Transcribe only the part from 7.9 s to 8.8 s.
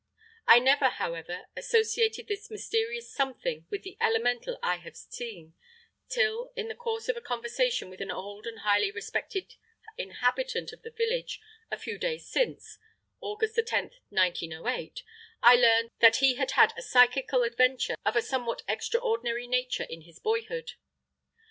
an old and